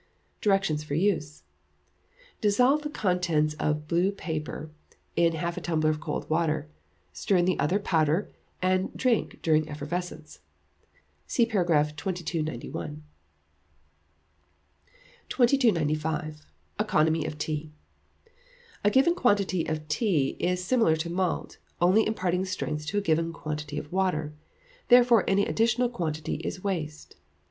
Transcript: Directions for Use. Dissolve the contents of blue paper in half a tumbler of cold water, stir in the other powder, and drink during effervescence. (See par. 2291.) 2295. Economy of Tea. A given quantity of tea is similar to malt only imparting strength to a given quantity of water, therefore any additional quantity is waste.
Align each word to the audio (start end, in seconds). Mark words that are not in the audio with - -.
Directions 0.41 0.83
for 0.83 0.95
Use. 0.95 1.43
Dissolve 2.41 2.81
the 2.81 2.89
contents 2.89 3.53
of 3.59 3.87
blue 3.87 4.11
paper 4.11 4.71
in 5.15 5.33
half 5.35 5.57
a 5.57 5.61
tumbler 5.61 5.91
of 5.91 5.99
cold 5.99 6.27
water, 6.27 6.67
stir 7.13 7.37
in 7.37 7.45
the 7.45 7.59
other 7.59 7.77
powder, 7.77 8.27
and 8.63 8.91
drink 8.97 9.39
during 9.43 9.69
effervescence. 9.69 10.39
(See 11.27 11.45
par. 11.45 11.63
2291.) 11.65 13.03
2295. 15.29 16.47
Economy 16.79 17.23
of 17.27 17.37
Tea. 17.37 17.71
A 18.83 18.89
given 18.89 19.13
quantity 19.13 19.67
of 19.67 19.87
tea 19.87 20.29
is 20.39 20.65
similar 20.65 20.95
to 20.95 21.11
malt 21.11 21.59
only 21.79 22.07
imparting 22.07 22.43
strength 22.45 22.87
to 22.87 22.97
a 22.97 23.01
given 23.01 23.31
quantity 23.31 23.77
of 23.77 23.91
water, 23.91 24.33
therefore 24.87 25.23
any 25.27 25.45
additional 25.45 25.89
quantity 25.89 26.37
is 26.37 26.63
waste. 26.63 27.17